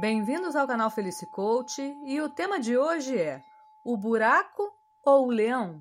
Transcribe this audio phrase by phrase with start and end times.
[0.00, 3.44] Bem-vindos ao canal Felice Coach e o tema de hoje é
[3.84, 4.66] o buraco
[5.04, 5.78] ou o leão?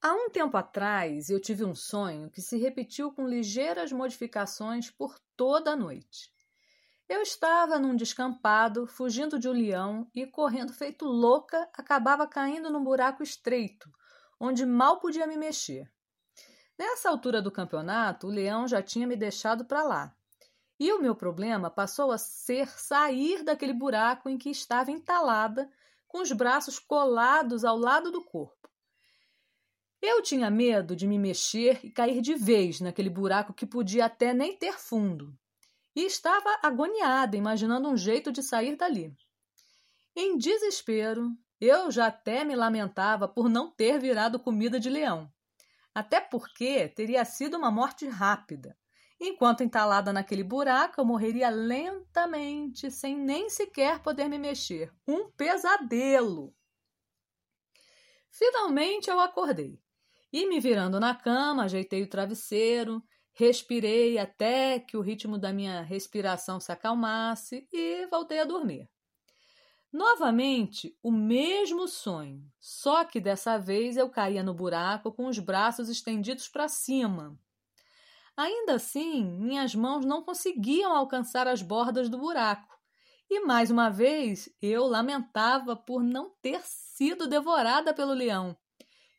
[0.00, 5.18] Há um tempo atrás eu tive um sonho que se repetiu com ligeiras modificações por
[5.36, 6.30] toda a noite.
[7.08, 12.84] Eu estava num descampado, fugindo de um leão e, correndo feito louca, acabava caindo num
[12.84, 13.90] buraco estreito,
[14.38, 15.90] onde mal podia me mexer.
[16.78, 20.17] Nessa altura do campeonato, o leão já tinha me deixado para lá.
[20.78, 25.70] E o meu problema passou a ser sair daquele buraco em que estava entalada,
[26.06, 28.68] com os braços colados ao lado do corpo.
[30.00, 34.32] Eu tinha medo de me mexer e cair de vez naquele buraco que podia até
[34.32, 35.36] nem ter fundo.
[35.94, 39.12] E estava agoniada, imaginando um jeito de sair dali.
[40.14, 45.30] Em desespero, eu já até me lamentava por não ter virado comida de leão
[45.98, 48.78] até porque teria sido uma morte rápida.
[49.20, 54.92] Enquanto entalada naquele buraco, eu morreria lentamente, sem nem sequer poder me mexer.
[55.06, 56.54] Um pesadelo!
[58.30, 59.80] Finalmente eu acordei.
[60.32, 63.02] E me virando na cama, ajeitei o travesseiro,
[63.32, 68.88] respirei até que o ritmo da minha respiração se acalmasse e voltei a dormir.
[69.90, 75.88] Novamente, o mesmo sonho, só que dessa vez eu caía no buraco com os braços
[75.88, 77.38] estendidos para cima.
[78.38, 82.72] Ainda assim, minhas mãos não conseguiam alcançar as bordas do buraco.
[83.28, 88.56] E mais uma vez eu lamentava por não ter sido devorada pelo leão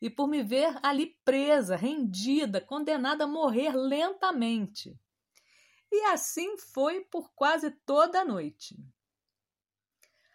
[0.00, 4.98] e por me ver ali presa, rendida, condenada a morrer lentamente.
[5.92, 8.74] E assim foi por quase toda a noite.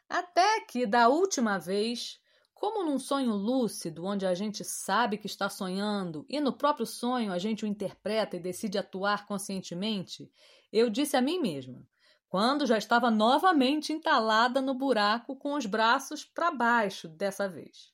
[0.08, 2.22] Até que, da última vez,
[2.66, 7.32] como num sonho lúcido, onde a gente sabe que está sonhando e no próprio sonho
[7.32, 10.32] a gente o interpreta e decide atuar conscientemente,
[10.74, 11.88] eu disse a mim mesma,
[12.28, 17.94] quando já estava novamente entalada no buraco com os braços para baixo dessa vez.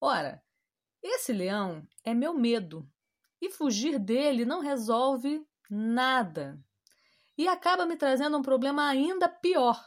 [0.00, 0.42] Ora,
[1.00, 2.84] esse leão é meu medo
[3.40, 6.60] e fugir dele não resolve nada
[7.38, 9.80] e acaba me trazendo um problema ainda pior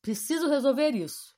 [0.00, 1.37] Preciso resolver isso.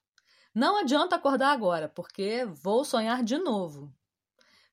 [0.54, 3.94] Não adianta acordar agora, porque vou sonhar de novo.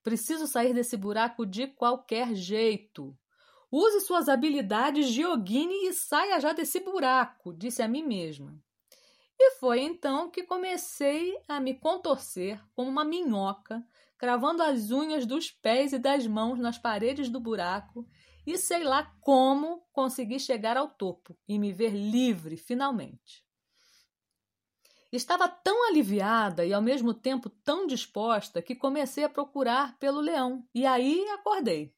[0.01, 3.15] Preciso sair desse buraco de qualquer jeito.
[3.71, 8.57] Use suas habilidades de yogini e saia já desse buraco, disse a mim mesma.
[9.39, 13.85] E foi então que comecei a me contorcer como uma minhoca,
[14.17, 18.07] cravando as unhas dos pés e das mãos nas paredes do buraco,
[18.47, 23.46] e sei lá como consegui chegar ao topo e me ver livre finalmente.
[25.11, 30.67] Estava tão aliviada e ao mesmo tempo tão disposta que comecei a procurar pelo leão
[30.75, 31.95] e aí acordei.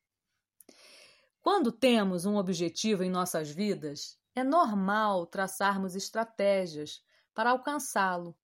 [1.42, 7.02] Quando temos um objetivo em nossas vidas, é normal traçarmos estratégias
[7.34, 8.38] para alcançá-lo,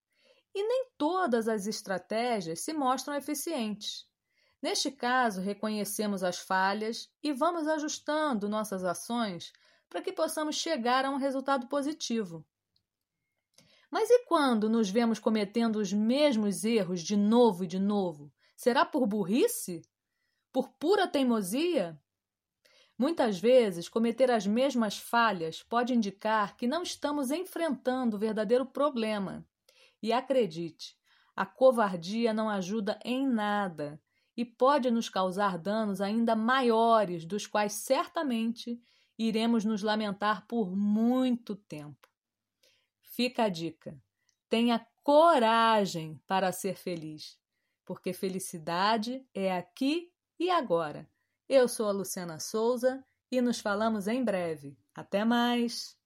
[0.53, 4.07] e nem todas as estratégias se mostram eficientes.
[4.61, 9.51] Neste caso, reconhecemos as falhas e vamos ajustando nossas ações
[9.89, 12.43] para que possamos chegar a um resultado positivo.
[13.95, 18.29] Mas e quando nos vemos cometendo os mesmos erros de novo e de novo?
[18.53, 19.83] Será por burrice?
[20.51, 21.97] Por pura teimosia?
[22.97, 29.47] Muitas vezes, cometer as mesmas falhas pode indicar que não estamos enfrentando o verdadeiro problema.
[30.03, 30.97] E acredite,
[31.33, 33.97] a covardia não ajuda em nada
[34.35, 38.77] e pode nos causar danos ainda maiores, dos quais certamente
[39.17, 42.05] iremos nos lamentar por muito tempo.
[43.15, 43.97] Fica a dica:
[44.49, 47.39] tenha coragem para ser feliz,
[47.85, 51.09] porque felicidade é aqui e agora.
[51.47, 54.77] Eu sou a Luciana Souza e nos falamos em breve.
[54.93, 55.97] Até mais!